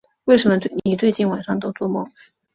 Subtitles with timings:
[0.23, 2.11] 为什么你最近晚上都作梦